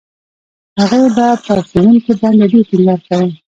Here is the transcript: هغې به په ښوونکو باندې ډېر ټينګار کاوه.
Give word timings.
هغې 0.79 1.03
به 1.15 1.27
په 1.45 1.53
ښوونکو 1.67 2.11
باندې 2.21 2.45
ډېر 2.51 2.63
ټينګار 2.69 2.99
کاوه. 3.07 3.29